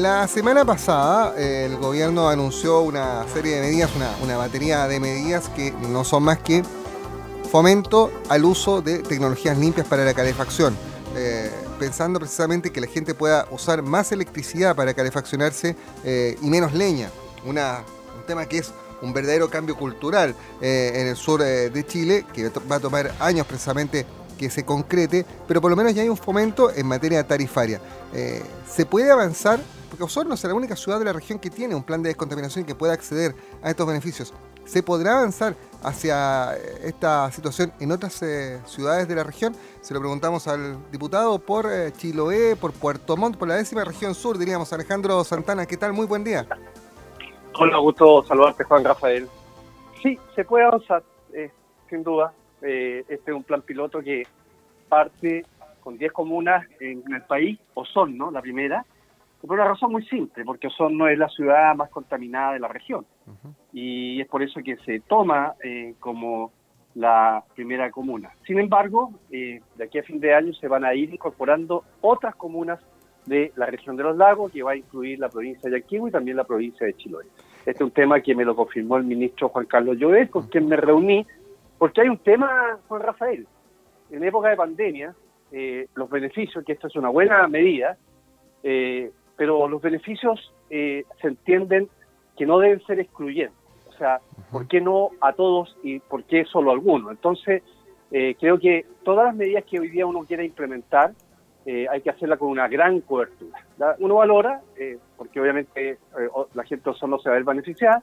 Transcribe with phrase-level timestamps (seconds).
[0.00, 3.90] La semana pasada el gobierno anunció una serie de medidas,
[4.24, 6.62] una, batería de medidas que no son más que
[7.52, 10.74] fomento al uso de tecnologías limpias para la calefacción,
[11.14, 16.72] eh, pensando precisamente que la gente pueda usar más electricidad para calefaccionarse eh, y menos
[16.72, 17.10] leña.
[17.44, 17.58] un
[18.26, 18.72] tema que es
[19.02, 23.46] un verdadero cambio cultural eh, en el sur de Chile, que va a tomar años
[23.46, 24.06] precisamente
[24.40, 27.78] que se concrete, pero por lo menos ya hay un fomento en materia tarifaria.
[28.14, 29.60] Eh, ¿Se puede avanzar?
[29.90, 32.64] Porque Osorno es la única ciudad de la región que tiene un plan de descontaminación
[32.64, 34.32] y que pueda acceder a estos beneficios.
[34.64, 39.54] ¿Se podrá avanzar hacia eh, esta situación en otras eh, ciudades de la región?
[39.80, 44.38] Se lo preguntamos al diputado por Chiloé, por Puerto Montt, por la décima región sur,
[44.38, 44.72] diríamos.
[44.72, 45.92] Alejandro Santana, ¿qué tal?
[45.92, 46.46] Muy buen día.
[47.58, 49.28] Hola, gusto saludarte, Juan Rafael.
[50.02, 51.02] Sí, se puede avanzar,
[51.90, 52.32] sin duda.
[52.62, 54.26] Eh, este es un plan piloto que
[54.88, 55.46] parte
[55.82, 58.84] con 10 comunas en el país, Osorno, la primera,
[59.40, 63.06] por una razón muy simple, porque Osorno es la ciudad más contaminada de la región.
[63.72, 66.52] Y es por eso que se toma eh, como
[66.94, 68.30] la primera comuna.
[68.46, 72.34] Sin embargo, eh, de aquí a fin de año se van a ir incorporando otras
[72.34, 72.80] comunas
[73.26, 76.12] de la región de los lagos, que va a incluir la provincia de Yanquihue y
[76.12, 77.26] también la provincia de Chiloé.
[77.60, 80.66] Este es un tema que me lo confirmó el ministro Juan Carlos Llover, con quien
[80.66, 81.26] me reuní
[81.80, 83.46] porque hay un tema, Juan Rafael.
[84.10, 85.14] En época de pandemia,
[85.50, 87.96] eh, los beneficios, que esto es una buena medida,
[88.62, 89.10] eh,
[89.40, 91.88] pero los beneficios eh, se entienden
[92.36, 93.56] que no deben ser excluyentes.
[93.88, 94.20] O sea,
[94.52, 97.10] ¿por qué no a todos y por qué solo a algunos?
[97.10, 97.62] Entonces,
[98.10, 101.14] creo que todas las medidas que hoy día uno quiere implementar,
[101.66, 103.64] hay que hacerla con una gran cobertura.
[104.00, 104.60] Uno valora,
[105.16, 105.96] porque obviamente
[106.52, 108.02] la gente solo se va a ver beneficiada,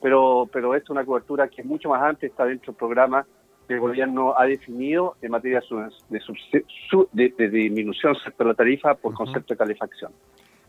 [0.00, 3.26] pero, pero es una cobertura que es mucho más amplia, está dentro del programa
[3.66, 5.60] que el gobierno ha definido en materia
[6.08, 10.12] de, de, disminución de la tarifa por concepto de calefacción.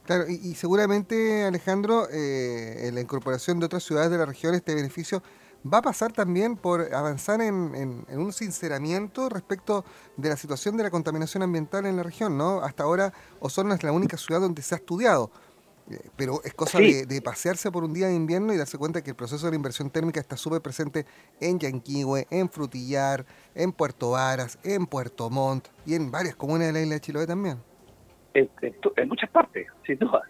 [0.09, 4.73] Claro, y, seguramente, Alejandro, eh, en la incorporación de otras ciudades de la región, este
[4.73, 5.21] beneficio
[5.71, 9.85] va a pasar también por avanzar en, en, un sinceramiento respecto
[10.17, 12.63] de la situación de la contaminación ambiental en la región, ¿no?
[12.63, 15.29] Hasta ahora Osorno es la única ciudad donde se ha estudiado
[16.15, 19.15] pero es cosa de, pasearse por un día de invierno y darse cuenta que el
[19.15, 21.05] proceso de la inversión térmica está súper presente
[21.39, 26.73] en Yanquihue, en Frutillar, en Puerto Varas, en Puerto Montt y en varias comunas de
[26.73, 27.68] la isla de Chiloé también.
[28.33, 30.23] En, muchas partes, sin duda.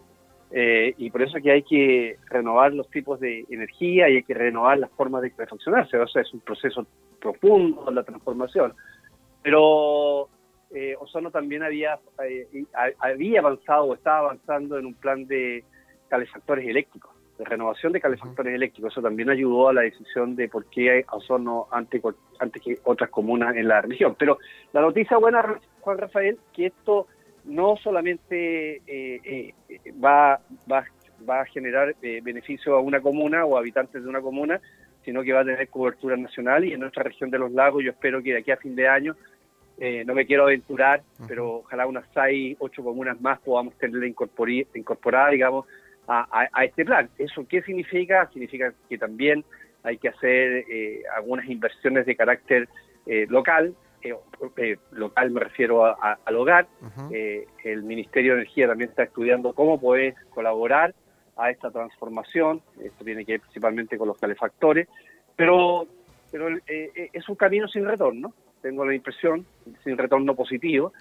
[0.51, 4.33] Eh, y por eso que hay que renovar los tipos de energía y hay que
[4.33, 5.97] renovar las formas de reflexionarse.
[5.97, 6.85] O sea, es un proceso
[7.19, 8.73] profundo la transformación.
[9.43, 10.27] Pero
[10.71, 12.47] eh, Osorno también había, eh,
[12.99, 15.63] había avanzado o estaba avanzando en un plan de
[16.09, 18.91] calefactores eléctricos, de renovación de calefactores eléctricos.
[18.91, 22.01] Eso también ayudó a la decisión de por qué Osorno antes,
[22.39, 24.15] antes que otras comunas en la región.
[24.17, 24.37] Pero
[24.73, 27.07] la noticia buena, Juan Rafael, que esto
[27.45, 29.53] no solamente eh, eh,
[30.03, 30.39] va,
[30.71, 30.85] va,
[31.27, 34.61] va a generar beneficio a una comuna o a habitantes de una comuna,
[35.03, 37.91] sino que va a tener cobertura nacional y en nuestra región de los lagos yo
[37.91, 39.15] espero que de aquí a fin de año
[39.81, 45.29] eh, no me quiero aventurar, pero ojalá unas seis, ocho comunas más podamos tenerla incorporada,
[45.29, 45.65] digamos,
[46.05, 47.09] a, este plan.
[47.17, 48.27] ¿Eso qué significa?
[48.33, 49.45] Significa que también
[49.83, 52.67] hay que hacer eh, algunas inversiones de carácter
[54.01, 56.67] eh, local, local me refiero al hogar.
[57.11, 60.93] el Ministerio de Energía también está estudiando cómo poder colaborar
[61.37, 62.61] a esta transformación.
[62.81, 64.87] Esto tiene que ver principalmente con los calefactores,
[65.35, 65.87] pero,
[66.31, 69.45] pero es un camino sin retorno tengo la impresión,
[69.83, 70.93] sin retorno positivo,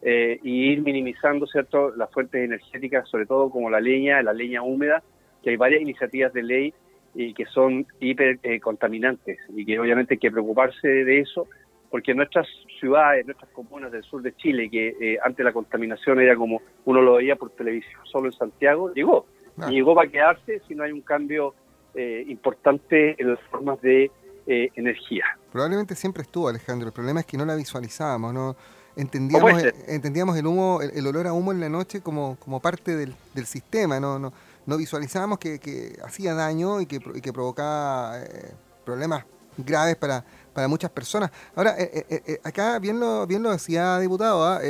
[0.00, 4.62] eh, y ir minimizando cierto las fuentes energéticas, sobre todo como la leña, la leña
[4.62, 5.02] húmeda,
[5.42, 6.74] que hay varias iniciativas de ley
[7.14, 11.46] y que son hiper eh, contaminantes y que obviamente hay que preocuparse de eso
[11.92, 12.48] porque nuestras
[12.80, 17.00] ciudades, nuestras comunas del sur de Chile, que eh, antes la contaminación era como uno
[17.00, 19.26] lo veía por televisión solo en Santiago, llegó.
[19.68, 21.54] Y llegó para quedarse si no hay un cambio
[21.94, 24.10] importante en las formas de
[24.44, 25.24] eh, energía.
[25.52, 26.88] Probablemente siempre estuvo, Alejandro.
[26.88, 28.56] El problema es que no la visualizábamos, ¿no?
[28.96, 32.96] Entendíamos, el, entendíamos el humo, el, olor a humo en la noche como, como parte
[32.96, 33.14] del,
[33.46, 34.18] sistema, ¿no?
[34.18, 34.32] No,
[34.66, 38.52] no visualizábamos que, hacía daño y que, que provocaba eh,
[38.84, 39.24] problemas
[39.58, 41.30] graves para, para muchas personas.
[41.54, 44.60] Ahora, eh, acá bien lo, bien lo decía diputado, ¿ah?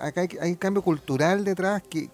[0.00, 2.10] acá hay, un cambio cultural detrás que,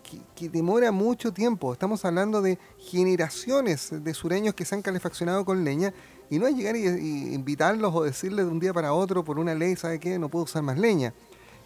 [0.49, 1.73] demora mucho tiempo.
[1.73, 5.93] Estamos hablando de generaciones de sureños que se han calefaccionado con leña
[6.31, 9.55] y no es llegar y, invitarlos o decirles de un día para otro por una
[9.55, 10.19] ley, ¿sabe qué?
[10.19, 11.13] No puedo usar más leña.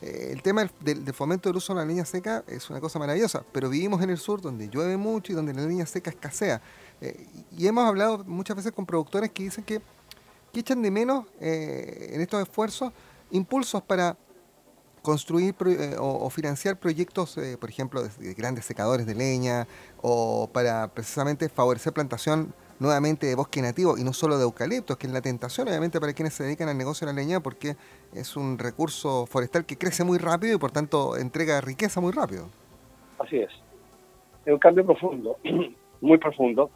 [0.02, 3.44] Eh, el tema del, fomento del uso de la leña seca es una cosa maravillosa,
[3.52, 6.60] pero vivimos en el sur donde llueve mucho y donde la leña seca escasea.
[7.00, 7.26] Eh,
[7.56, 9.80] y hemos hablado muchas veces con productores que dicen que,
[10.58, 12.92] echan de menos eh, en estos esfuerzos
[13.30, 14.16] impulsos para
[15.02, 15.54] construir
[15.98, 19.66] o, financiar proyectos, por ejemplo, de, grandes secadores de leña
[20.02, 25.06] o para precisamente favorecer plantación nuevamente de bosque nativo y no solo de eucaliptos, que
[25.06, 27.76] es la tentación obviamente para quienes se dedican al negocio de la leña porque
[28.14, 32.48] es un recurso forestal que crece muy rápido y por tanto entrega riqueza muy rápido.
[33.18, 33.50] Así es.
[34.46, 35.36] Es un cambio profundo,
[36.00, 36.70] muy profundo.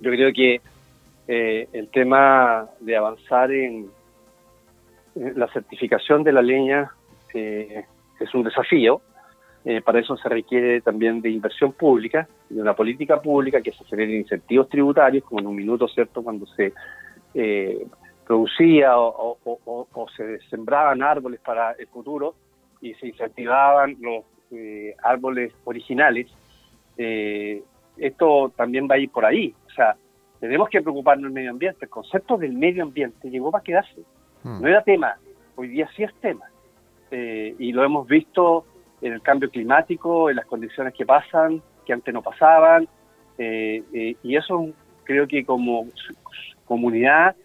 [0.00, 0.60] Yo creo que
[1.28, 3.90] eh, el tema de avanzar en,
[5.14, 6.90] la certificación de la leña
[7.34, 7.84] eh,
[8.18, 9.02] es un desafío.
[9.64, 13.84] Eh, para eso se requiere también de inversión pública, de una política pública que se
[13.84, 16.72] genere incentivos tributarios, como en un minuto, ¿cierto?, cuando se
[18.26, 19.38] producía o,
[20.16, 22.34] se sembraban árboles para el futuro
[22.80, 24.24] y se incentivaban los
[25.02, 26.26] árboles originales.
[26.96, 29.54] esto también va a ir por ahí.
[29.66, 29.96] O sea,
[30.42, 31.84] tenemos que preocuparnos del medio ambiente.
[31.84, 34.00] El concepto del medio ambiente llegó para quedarse.
[34.42, 34.60] Hmm.
[34.60, 35.16] No era tema,
[35.54, 36.46] hoy día sí es tema.
[37.12, 38.64] Eh, y lo hemos visto
[39.02, 42.88] en el cambio climático, en las condiciones que pasan, que antes no pasaban.
[43.38, 44.68] Eh, eh, y eso
[45.04, 45.86] creo que como
[46.64, 47.36] comunidad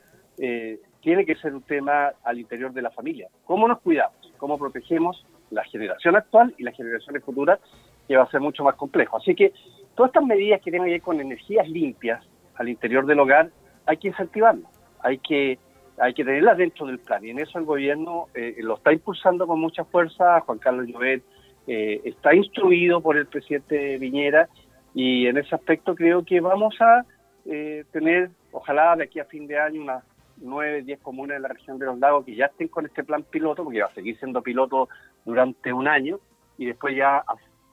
[1.01, 3.27] tiene que ser un tema al interior de la familia.
[3.45, 4.17] ¿Cómo nos cuidamos?
[4.38, 7.59] ¿Cómo protegemos la generación actual y las generaciones futuras?
[8.07, 9.17] Que va a ser mucho más complejo.
[9.17, 9.53] Así que
[9.94, 12.25] todas estas medidas que tienen que ver con energías limpias,
[12.57, 13.51] al interior del hogar,
[13.86, 14.68] hay que incentivarlo,
[15.01, 15.59] hay que,
[16.00, 17.24] hay que tenerlas dentro del plan.
[17.25, 20.42] Y en eso el gobierno eh, lo está impulsando con mucha fuerza.
[20.42, 21.24] Juan Carlos Llobet
[21.68, 24.50] eh, está instruido por el presidente Viñera
[24.94, 27.06] y en ese aspecto creo que vamos a
[27.45, 30.04] eh, tener, ojalá de aquí a fin de año, unas
[30.38, 33.24] nueve, diez comunas de la región de los lagos que ya estén con este plan
[33.24, 34.89] piloto, porque va a seguir siendo piloto
[35.25, 36.19] durante un año
[36.57, 37.24] y después ya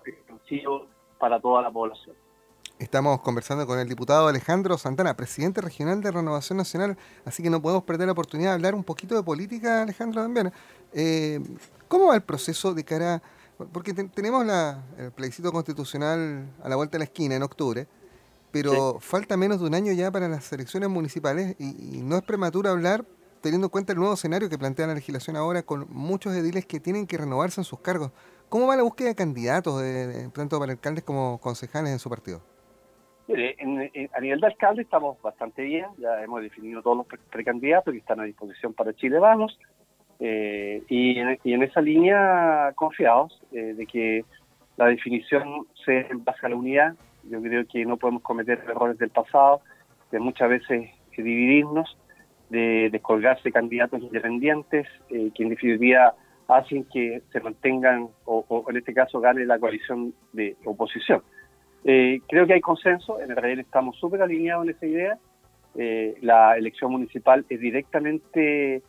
[0.04, 0.86] extensivo
[1.18, 2.16] para toda la población.
[2.80, 7.62] Estamos conversando con el diputado Alejandro Santana, presidente regional de Renovación Nacional, así que no
[7.62, 10.52] podemos perder la oportunidad de hablar un poquito de política, Alejandro, también.
[10.92, 11.40] Eh,
[11.86, 13.22] ¿Cómo va el proceso de cara,
[13.72, 14.44] porque tenemos
[14.98, 17.86] el plebiscito constitucional a la vuelta de la esquina en octubre,
[18.50, 22.70] pero falta menos de un año ya para las elecciones municipales y, no es prematuro
[22.70, 23.04] hablar
[23.40, 26.80] teniendo en cuenta el nuevo escenario que plantea la legislación ahora con muchos ediles que
[26.80, 28.10] tienen que renovarse en sus cargos.
[28.48, 29.80] ¿Cómo va la búsqueda de candidatos,
[30.32, 32.53] tanto para alcaldes como concejales en su partido?
[33.26, 33.56] Mire,
[34.12, 38.20] a nivel de alcalde estamos bastante bien, ya hemos definido todos los precandidatos que están
[38.20, 39.58] a disposición para Chile Vamos,
[40.20, 44.24] eh, y, en, esa línea confiados eh, de que
[44.76, 46.94] la definición sea en base a la unidad.
[47.24, 49.62] Yo creo que no podemos cometer errores del pasado,
[50.10, 51.96] de muchas veces dividirnos,
[52.50, 56.14] de descolgarse candidatos independientes, eh, que en definitiva
[56.48, 61.22] hacen que se mantengan, o en este caso gane la coalición de oposición.
[61.84, 65.18] Eh, creo que hay consenso, en el RN estamos súper alineados en esa idea.
[65.76, 68.82] Eh, la elección municipal es directamente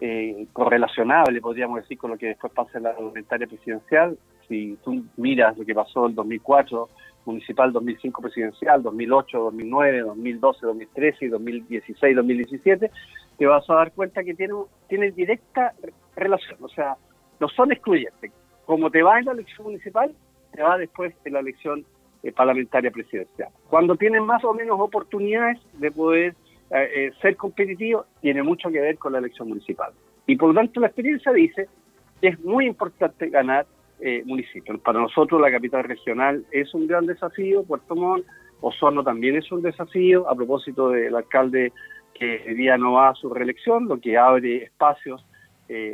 [0.00, 4.18] eh, correlacionable, podríamos decir, con lo que después pasa en la parlamentaria presidencial.
[4.48, 6.88] Si tú miras lo que pasó en 2004,
[7.26, 12.90] municipal 2005 presidencial, 2008, 2009, 2012, 2013 y 2016, 2017,
[13.36, 14.54] te vas a dar cuenta que tiene,
[14.88, 15.74] tiene directa
[16.16, 16.96] relación, o sea,
[17.38, 18.32] no son excluyentes.
[18.64, 20.14] Como te va en la elección municipal,
[20.52, 21.84] te va después en la elección
[22.24, 23.48] eh, parlamentaria presidencial.
[23.70, 26.34] Cuando tienen más o menos oportunidades de poder
[26.70, 29.92] eh, eh, ser competitivos, tiene mucho que ver con la elección municipal.
[30.26, 31.68] Y por lo tanto la experiencia dice
[32.20, 33.66] que es muy importante ganar
[34.26, 34.78] municipios.
[34.80, 38.24] Para nosotros la capital regional es un gran desafío, Puerto Montt,
[38.60, 41.72] Osorno también es un desafío, a propósito del alcalde
[42.14, 45.24] que hoy día no va a su reelección, lo que abre espacios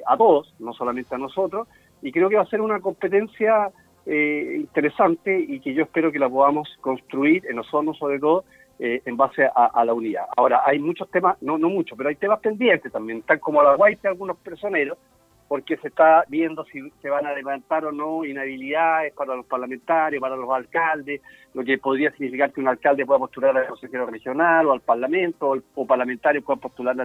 [0.06, 1.66] a todos, no solamente a nosotros,
[2.02, 3.72] y creo que va a ser una competencia
[4.06, 8.44] eh, interesante y que yo espero que la podamos construir en Osorno sobre todo
[8.78, 10.24] eh, en base a, la unidad.
[10.36, 13.76] Ahora, hay muchos temas, no no muchos, pero hay temas pendientes también, están como la
[13.76, 14.98] guaita algunos personeros,
[15.46, 20.20] porque se está viendo si se van a levantar o no inhabilidades para los parlamentarios,
[20.20, 21.20] para los alcaldes,
[21.54, 25.50] lo que podría significar que un alcalde pueda postular al consejero regional o al parlamento,
[25.50, 26.96] o, o parlamentarios puedan postular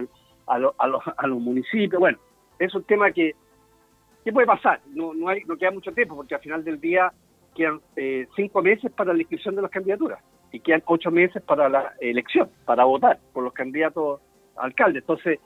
[0.48, 0.54] a,
[1.16, 2.00] a los municipios.
[2.00, 2.18] Bueno,
[2.58, 3.34] es un tema que
[4.24, 4.80] ¿Qué puede pasar?
[4.94, 7.12] No, no, hay, no queda mucho tiempo porque al final del día
[7.54, 10.22] quedan eh, cinco meses para la inscripción de las candidaturas
[10.52, 14.20] y quedan ocho meses para la elección, para votar por los candidatos
[14.56, 15.02] alcaldes.
[15.02, 15.38] Entonces,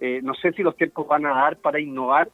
[0.00, 2.28] eh, no sé si los tiempos van a dar para innovar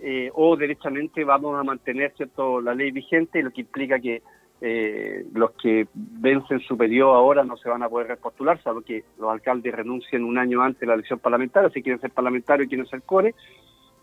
[0.00, 4.22] eh, o derechamente vamos a mantener cierto la ley vigente, lo que implica que
[5.34, 9.30] los que vencen su periodo ahora no se van a poder repostular, salvo que los
[9.30, 12.86] alcaldes renuncien un año antes de la elección parlamentaria, si quieren ser parlamentarios y quieren
[12.86, 13.36] ser core,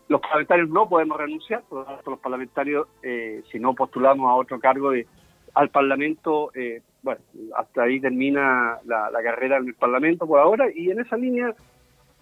[0.08, 4.34] los parlamentarios no podemos renunciar, por lo tanto los parlamentarios, eh, si no postulamos a
[4.34, 5.06] otro cargo de,
[5.54, 7.20] al Parlamento, eh, bueno,
[7.56, 11.54] hasta ahí termina la, carrera en el Parlamento por ahora, y en esa línea,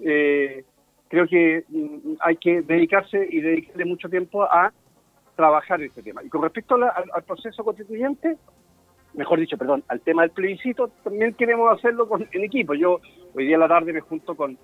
[0.00, 0.64] eh,
[1.08, 4.72] creo que mm, hay que dedicarse y dedicarle mucho tiempo a
[5.36, 6.22] trabajar este tema.
[6.22, 8.36] Y con respecto al, proceso constituyente,
[9.14, 12.74] mejor dicho, perdón, al tema del plebiscito, también queremos hacerlo con, en equipo.
[12.74, 13.00] Yo
[13.34, 14.56] hoy día a la tarde me junto con,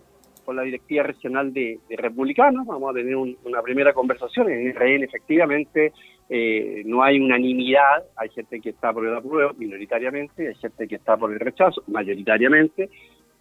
[0.50, 4.50] con la directiva regional de, republicanos, vamos a tener una primera conversación.
[4.50, 5.92] En Israel efectivamente
[6.28, 10.96] eh, no hay unanimidad, hay gente que está por el apruebo minoritariamente, hay gente que
[10.96, 12.90] está por el rechazo mayoritariamente.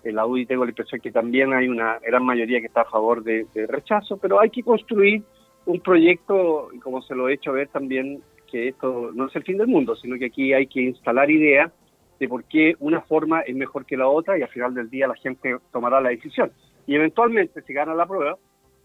[0.03, 2.91] En la UDI tengo la impresión que también hay una gran mayoría que está a
[2.91, 5.23] favor del de rechazo, pero hay que construir
[5.65, 9.57] un proyecto, como se lo he hecho ver también, que esto no es el fin
[9.57, 11.71] del mundo, sino que aquí hay que instalar ideas
[12.19, 15.07] de por qué una forma es mejor que la otra y al final del día
[15.07, 16.51] la gente tomará la decisión.
[16.88, 18.38] Y eventualmente, si gana la prueba,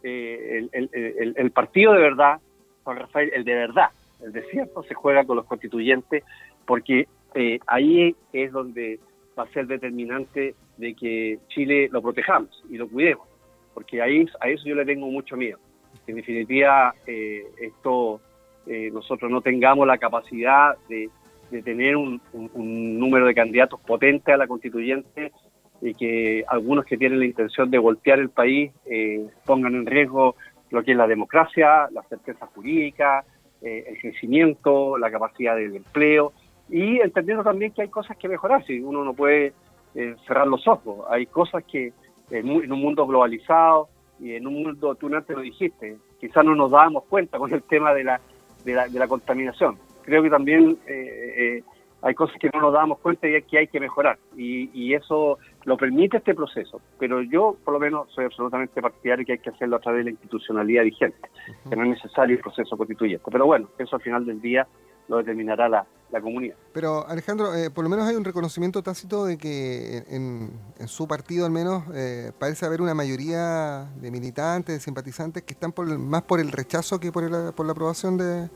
[0.02, 2.38] eh, el, partido de verdad,
[2.82, 3.88] Juan Rafael, el de verdad,
[4.22, 6.22] el de cierto, se juega con los constituyentes,
[6.66, 9.00] porque eh, ahí es donde
[9.38, 13.26] va a ser determinante de que Chile lo protejamos y lo cuidemos,
[13.72, 15.58] porque ahí a eso yo le tengo mucho miedo.
[16.06, 18.20] En definitiva eh, esto
[18.66, 21.10] eh, nosotros no tengamos la capacidad de,
[21.62, 22.20] tener un,
[22.98, 25.30] número de candidatos potente a la constituyente
[25.84, 30.34] y que algunos que tienen la intención de voltear el país eh, pongan en riesgo
[30.70, 33.24] lo que es la democracia, la certeza jurídica,
[33.62, 36.32] el crecimiento, la capacidad del empleo
[36.68, 39.54] y entendiendo también que hay cosas que mejorar, si uno no puede
[40.26, 41.92] cerrar los ojos, hay cosas que
[42.30, 43.88] en un mundo globalizado,
[44.20, 47.62] y en un mundo, tú antes lo dijiste, quizás no nos dábamos cuenta con el
[47.62, 48.20] tema de la,
[48.64, 49.76] de la, de la contaminación.
[50.02, 51.62] Creo que también eh, eh,
[52.04, 54.18] hay cosas que no nos dábamos cuenta y que hay que mejorar.
[54.36, 56.80] Y, y, eso lo permite este proceso.
[56.98, 60.04] Pero yo, por lo menos, soy absolutamente partidario que hay que hacerlo a través de
[60.04, 61.28] la institucionalidad vigente,
[61.68, 63.24] que no es necesario el proceso constituyente.
[63.32, 64.66] Pero bueno, eso al final del día
[65.08, 66.56] lo determinará la, la comunidad.
[66.74, 70.50] Pero Alejandro, eh, por lo menos hay un reconocimiento tácito de que en,
[70.86, 75.72] su partido al menos eh, parece haber una mayoría de militantes, de simpatizantes que están
[75.72, 78.48] por más por el rechazo que por, por la aprobación de,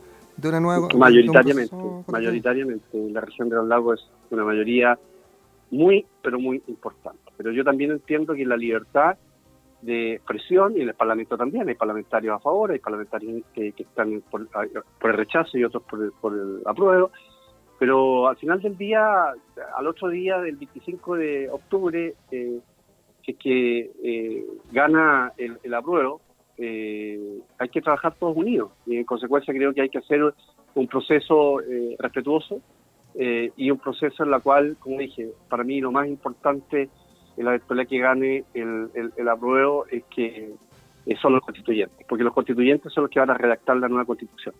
[0.46, 0.88] una nueva...
[0.96, 1.76] Mayoritariamente,
[2.06, 3.10] mayoritariamente.
[3.10, 4.98] La región de los lagos es una mayoría
[5.70, 7.32] muy, pero muy importante.
[7.36, 9.16] Pero yo también entiendo que la libertad
[9.82, 14.22] de presión y en el Parlamento también hay parlamentarios a favor, hay parlamentarios que, están
[14.30, 17.10] por, el rechazo y otros por el, por el apruebo,
[17.78, 19.32] pero al final del día,
[19.76, 22.58] al otro día del 25 de octubre, eh,
[23.22, 26.20] que, que eh, gana el, el apruebo,
[26.58, 30.34] eh, hay que trabajar todos unidos y en consecuencia creo que hay que hacer
[30.74, 31.58] un proceso
[31.98, 32.60] respetuoso
[33.14, 36.88] y un proceso en la cual, como dije, para mí lo más importante
[37.36, 40.52] en la eventualidad que gane el, el, apruebo es que
[41.20, 44.54] son los constituyentes, porque los constituyentes son los que van a redactar la nueva constitución.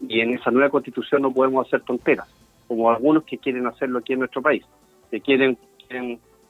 [0.00, 2.28] Y en esa nueva constitución no podemos hacer tonteras,
[2.68, 4.64] como algunos que quieren hacerlo aquí en nuestro país,
[5.10, 5.56] que quieren,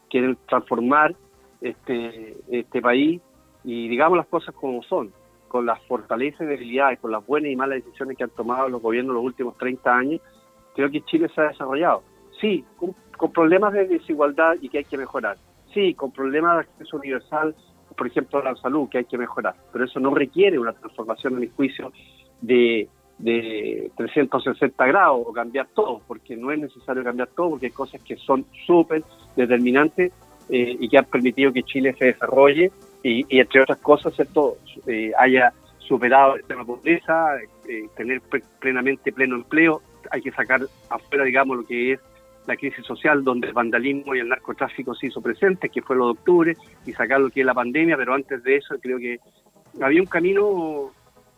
[0.08, 1.14] quieren, transformar
[1.60, 3.20] este, este país
[3.66, 5.12] y digamos las cosas como son,
[5.48, 8.80] con las fortalezas y debilidades, con las buenas y malas decisiones que han tomado los
[8.80, 10.20] gobiernos los últimos 30 años,
[10.74, 12.02] creo que Chile se ha desarrollado.
[12.40, 12.64] Sí,
[13.18, 15.36] con problemas de desigualdad y que hay que mejorar
[15.76, 17.54] sí, con problemas de acceso universal,
[17.96, 21.34] por ejemplo, a la salud, que hay que mejorar, pero eso no requiere una transformación,
[21.34, 21.92] en mi juicio,
[22.40, 27.72] de, de 360 grados o cambiar todo, porque no es necesario cambiar todo, porque hay
[27.72, 29.04] cosas que son súper
[29.36, 30.12] determinantes
[30.48, 32.72] eh, y que han permitido que Chile se desarrolle
[33.08, 34.56] y, entre otras cosas, ¿cierto?
[34.86, 37.36] Eh, haya superado el tema pobreza,
[37.68, 38.20] eh, tener
[38.58, 42.00] plenamente pleno empleo, hay que sacar afuera, digamos, lo que es
[42.46, 46.06] la crisis social donde el vandalismo y el narcotráfico se hizo presente, que fue lo
[46.06, 49.18] de octubre, y sacar lo que es la pandemia, pero antes de eso creo que
[49.80, 50.90] había un camino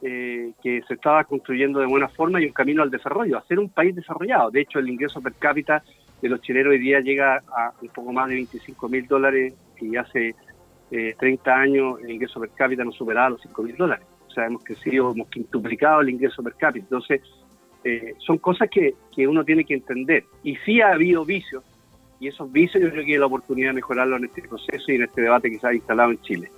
[0.03, 3.59] eh, que se estaba construyendo de buena forma y un camino al desarrollo, a ser
[3.59, 4.51] un país desarrollado.
[4.51, 5.83] De hecho, el ingreso per cápita
[6.23, 9.97] de los chilenos hoy día llega a un poco más de 25 mil dólares y
[9.97, 10.35] hace
[10.91, 14.07] 30 eh, años el ingreso per cápita no superaba los 5 mil dólares.
[14.27, 16.85] O sea, hemos crecido, hemos quintuplicado el ingreso per cápita.
[16.85, 17.21] Entonces,
[17.85, 18.95] eh, son cosas que,
[19.27, 20.25] uno tiene que entender.
[20.43, 21.65] Y sí ha habido vicios,
[22.21, 24.97] y esos vicios yo creo que hay la oportunidad de mejorarlo en este proceso y
[24.97, 26.51] en este debate que se ha instalado en Chile.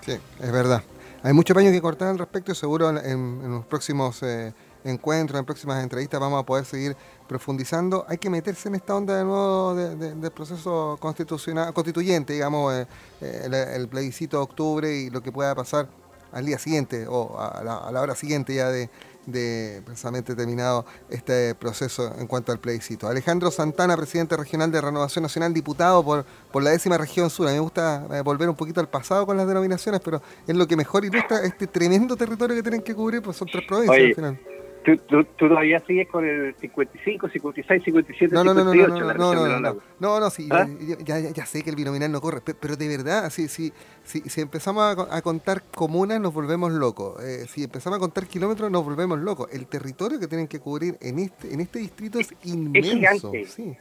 [0.00, 0.82] Sí, es verdad.
[1.22, 4.52] Hay mucho paño que cortar al respecto seguro en, los próximos eh,
[4.84, 6.96] encuentros, en próximas entrevistas vamos a poder seguir
[7.28, 8.04] profundizando.
[8.08, 12.74] Hay que meterse en esta onda de nuevo del proceso constitucional, constituyente, digamos,
[13.20, 15.88] eh, el, plebiscito de octubre y lo que pueda pasar
[16.32, 17.62] al día siguiente o a
[17.92, 18.88] la hora siguiente ya de,
[19.26, 23.08] de precisamente terminado este proceso en cuanto al plebiscito.
[23.08, 27.46] Alejandro Santana, presidente regional de Renovación Nacional, diputado por, por la décima región sur.
[27.46, 30.56] A mí me gusta eh, volver un poquito al pasado con las denominaciones, pero es
[30.56, 33.98] lo que mejor ilustra este tremendo territorio que tienen que cubrir, pues son tres provincias
[33.98, 34.40] al final.
[34.84, 38.92] ¿Tú, todavía sigues con el 55, 56, 57, no, no, 58?
[38.92, 40.66] No, no, no, no, no, no, no, sí, ¿Ah?
[41.04, 43.72] ya, ya, ya, sé que el binominal no corre, pero de verdad, si, si,
[44.02, 48.26] si, si empezamos a, a, contar comunas nos volvemos locos, eh, si empezamos a contar
[48.26, 49.48] kilómetros nos volvemos locos.
[49.52, 53.32] El territorio que tienen que cubrir en este, en este distrito es, inmenso.
[53.32, 53.78] Es gigante.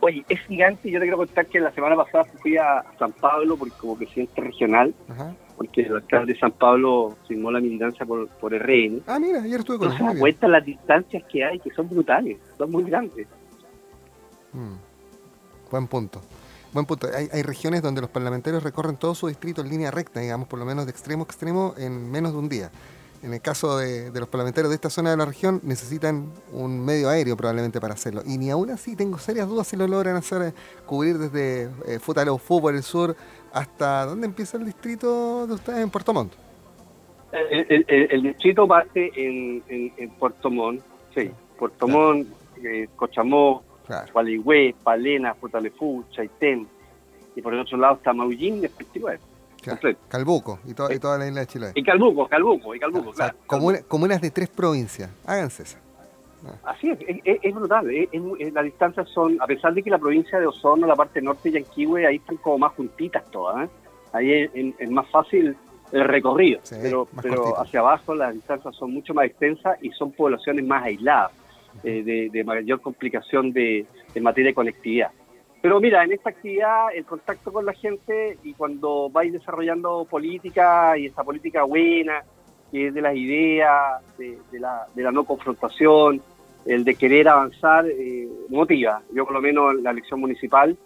[0.00, 0.90] Oye, es gigante.
[0.90, 4.40] Yo te quiero contar que la semana pasada fui a San Pablo porque como presidente
[4.40, 4.94] regional.
[5.08, 9.02] Ajá porque el alcalde de San Pablo firmó la militancia por, por RN.
[9.06, 12.70] Ah, mira, ayer estuve con se cuenta las distancias que hay, que son brutales, son
[12.70, 13.28] muy grandes.
[14.54, 15.70] Mm.
[15.70, 16.22] Buen punto.
[16.72, 17.08] Buen punto.
[17.14, 20.58] Hay, hay, regiones donde los parlamentarios recorren todo su distrito en línea recta, digamos, por
[20.58, 22.70] lo menos de extremo a extremo, en menos de un día.
[23.22, 27.10] En el caso de, los parlamentarios de esta zona de la región, necesitan un medio
[27.10, 28.22] aéreo probablemente para hacerlo.
[28.24, 30.52] Y ni aún así tengo serias dudas si lo logran hacer, eh,
[30.86, 33.14] cubrir desde eh, Futaleufú por el sur
[33.52, 36.32] hasta dónde empieza el distrito de ustedes en Puerto Montt.
[37.32, 40.82] El, distrito parte en, en, Puerto Montt,
[41.14, 42.26] sí, Puerto Montt,
[42.64, 44.12] eh, Cochamó, claro.
[44.82, 46.66] Palena, Futalefú, Chaitén,
[47.36, 48.60] y por el otro lado está Maullín,
[49.60, 50.00] respectivamente.
[50.08, 51.72] Calbuco y, y, toda la isla de Chile.
[51.74, 53.36] Y Calbuco, Calbuco, y Calbuco, claro.
[53.46, 55.78] comunas de tres provincias, háganse esa.
[56.64, 57.90] Así es, es, brutal.
[57.90, 58.08] Es,
[58.52, 61.52] las distancias son, a pesar de que la provincia de Osorno, la parte norte y
[61.52, 63.68] Yanquihue, ahí están como más juntitas todas.
[63.68, 63.70] ¿eh?
[64.12, 64.32] Ahí
[64.78, 65.56] es, más fácil
[65.92, 70.64] el recorrido, pero, pero hacia abajo las distancias son mucho más extensas y son poblaciones
[70.64, 71.32] más aisladas,
[71.82, 73.86] eh, de, mayor complicación de,
[74.20, 75.10] materia de conectividad.
[75.62, 80.96] Pero mira, en esta actividad el contacto con la gente y cuando vais desarrollando política
[80.96, 82.22] y esta política buena,
[82.70, 86.22] que es de las ideas, de, la, no confrontación,
[86.64, 89.02] el de querer avanzar, eh, motiva.
[89.12, 90.76] Yo por lo menos la elección municipal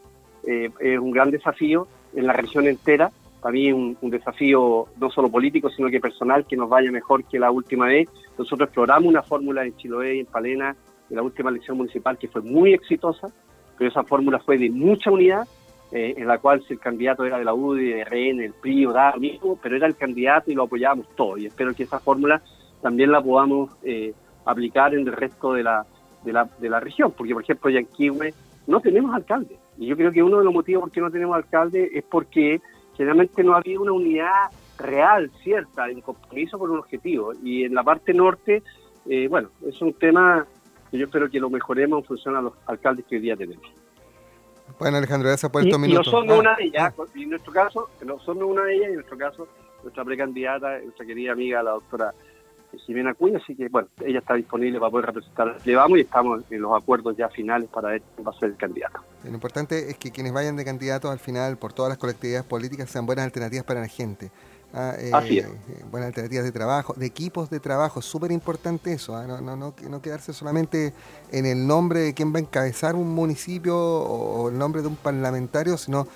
[0.46, 3.12] eh, es un gran desafío en la región entera.
[3.40, 7.38] Para mí un, desafío no solo político, sino que personal, que nos vaya mejor que
[7.38, 8.08] la última vez.
[8.38, 10.74] Nosotros exploramos una fórmula en Chiloé y en Palena
[11.10, 13.28] en la última elección municipal que fue muy exitosa,
[13.76, 15.46] pero esa fórmula fue de mucha unidad
[15.92, 18.86] eh, en la cual si el candidato era de la UDI, de RN, el PRI
[18.86, 21.38] o da mismo, pero era el candidato y lo apoyábamos todos.
[21.38, 22.42] Y espero que esa fórmula
[22.82, 24.12] también la podamos eh,
[24.44, 25.86] aplicar en el resto de la,
[26.24, 28.34] de la, de la región, porque por ejemplo Yanquihue
[28.66, 29.56] no tenemos alcalde.
[29.78, 32.60] Y yo creo que uno de los motivos por qué no tenemos alcalde es porque
[32.96, 37.32] generalmente no había una unidad real, cierta, en compromiso con un objetivo.
[37.42, 38.62] Y en la parte norte,
[39.08, 40.46] eh, bueno, es un tema
[40.94, 43.66] que yo espero que lo mejoremos en función a los alcaldes que hoy día tenemos.
[44.78, 46.06] Bueno, Alejandro, gracias por estos minutos.
[46.06, 48.86] Y no somos una de ellas, y en nuestro caso, no somos una de ellas,
[48.86, 49.48] y en nuestro caso,
[49.82, 52.14] nuestra precandidata, nuestra querida amiga, la doctora
[52.86, 55.56] Jimena Cuña, así que, bueno, ella está disponible para poder representar.
[55.64, 58.50] Le vamos y estamos en los acuerdos ya finales para ver quién va a ser
[58.50, 59.00] el candidato.
[59.24, 62.88] Lo importante es que quienes vayan de candidatos al final, por todas las colectividades políticas,
[62.88, 64.30] sean buenas alternativas para la gente.
[64.76, 65.46] Ah, eh, Así es.
[65.92, 69.24] Buenas alternativas de trabajo, de equipos de trabajo, súper importante eso, ¿ah?
[69.24, 70.92] no, no, no, no, quedarse solamente
[71.30, 74.96] en el nombre de quién va a encabezar un municipio o el nombre de un
[74.96, 76.08] parlamentario, sino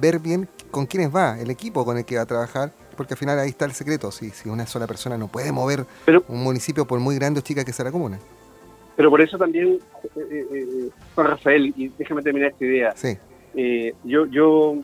[0.00, 3.18] ver bien con quiénes va, el equipo con el que va a trabajar, porque al
[3.18, 5.84] final ahí está el secreto, si, si una sola persona no puede mover
[6.28, 8.20] un municipio por muy grande o chica que sea la comuna.
[8.94, 9.80] Pero por eso también,
[10.14, 12.94] eh, eh, eh Rafael, y déjame terminar esta idea.
[12.94, 13.18] Sí.
[14.04, 14.76] yo, yo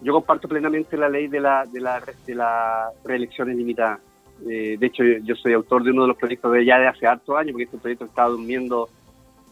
[0.00, 4.00] yo comparto plenamente la ley de la, de la, de la reelección ilimitada.
[4.48, 7.06] Eh, de hecho, yo soy autor de uno de los proyectos de ya de hace
[7.06, 8.88] hartos años, porque este proyecto estaba durmiendo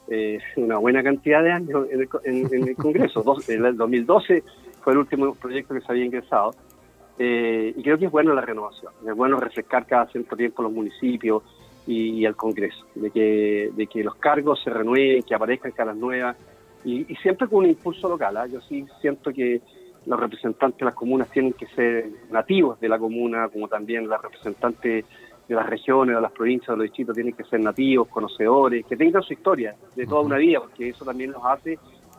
[0.08, 3.24] eh, una buena cantidad de años en el, Congreso.
[3.48, 4.44] en el 2012
[4.82, 6.54] fue el último proyecto que se había ingresado.
[7.18, 10.72] Eh, y creo que es bueno la renovación, es bueno refrescar cada cierto tiempo los
[10.72, 11.42] municipios
[11.86, 16.36] y, el Congreso, de que, de que los cargos se renueven, que aparezcan caras nuevas
[16.84, 18.36] y, y siempre con un impulso local.
[18.36, 18.46] ¿ah?
[18.46, 19.62] Yo sí siento que
[20.06, 24.20] los representantes de las comunas tienen que ser nativos de la comuna, como también los
[24.22, 25.04] representantes
[25.48, 28.96] de las regiones, de las provincias, de los distritos tienen que ser nativos, conocedores, que
[28.96, 31.78] tengan su historia de toda una vida, porque eso también los hace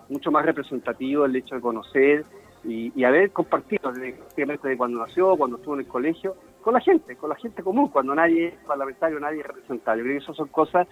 [0.10, 2.26] mucho más representativos el hecho de conocer
[2.64, 7.16] y, haber compartido desde, de cuando nació, cuando estuvo en el colegio, con la gente,
[7.16, 10.00] con la gente común, cuando nadie es parlamentario, nadie es representante.
[10.00, 10.88] Yo creo que esas son cosas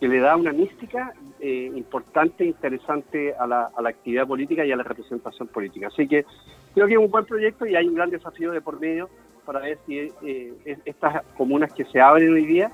[0.00, 4.64] que le da una mística eh, importante e interesante a la, a la, actividad política
[4.64, 5.88] y a la representación política.
[5.88, 6.24] Así que
[6.74, 9.08] creo que es un buen proyecto y hay un gran desafío de por medio
[9.46, 12.70] para ver si eh, estas comunas que se abren hoy día,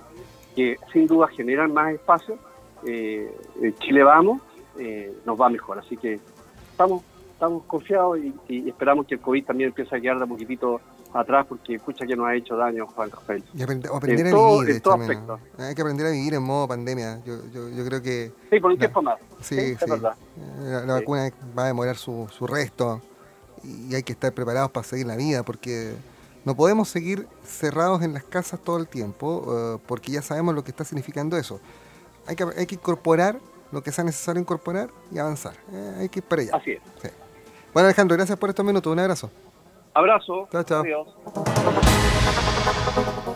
[0.57, 2.39] que sin duda generan más espacio,
[2.87, 3.31] eh,
[3.79, 4.41] Chile vamos,
[4.79, 5.79] eh, nos va mejor.
[5.79, 6.19] Así que
[6.71, 10.81] estamos, estamos confiados y, esperamos que el COVID también empiece a quedar de poquitito
[11.15, 13.45] atrás porque escucha que nos ha hecho daño Juan Rafael.
[13.55, 15.41] Y aprender, a vivir, en todo aspecto.
[15.59, 17.21] Hay que aprender a vivir en modo pandemia.
[17.25, 18.33] Yo, yo, yo creo que...
[18.51, 19.19] Sí, por un tiempo más.
[19.41, 19.87] Sí, sí.
[20.61, 23.01] La, vacuna va a demorar su, su resto
[23.63, 25.95] y hay que estar preparados para seguir la vida porque
[26.45, 30.65] No podemos seguir cerrados en las casas todo el tiempo eh, porque ya sabemos lo
[30.65, 31.61] que está significando eso.
[32.27, 33.39] Hay que, hay que incorporar
[33.73, 35.55] lo que sea necesario incorporar y avanzar.
[35.73, 36.57] Eh, hay que ir para allá.
[36.57, 36.81] Así es.
[37.73, 38.93] Bueno, Alejandro, gracias por estos minutos.
[38.93, 39.31] Un abrazo.
[39.95, 40.49] Abrazo.
[40.51, 40.83] Chao, chao.
[40.83, 41.09] Adiós.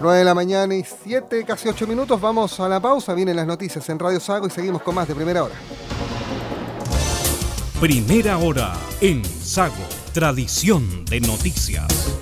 [0.00, 2.20] 9 de la mañana y 7, casi 8 minutos.
[2.20, 3.14] Vamos a la pausa.
[3.14, 5.54] Vienen las noticias en Radio Sago y seguimos con más de primera hora.
[7.80, 9.74] Primera hora en Sago.
[10.12, 12.15] Tradición de noticias.